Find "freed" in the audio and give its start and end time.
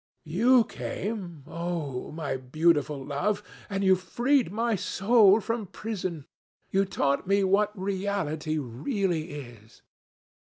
3.95-4.51